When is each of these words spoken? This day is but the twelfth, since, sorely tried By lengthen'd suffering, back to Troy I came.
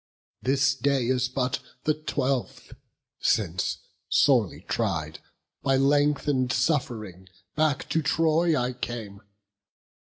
This 0.41 0.73
day 0.73 1.05
is 1.09 1.29
but 1.29 1.59
the 1.83 1.93
twelfth, 1.93 2.73
since, 3.19 3.77
sorely 4.09 4.61
tried 4.61 5.19
By 5.61 5.77
lengthen'd 5.77 6.51
suffering, 6.51 7.29
back 7.55 7.87
to 7.89 8.01
Troy 8.01 8.57
I 8.59 8.73
came. 8.73 9.21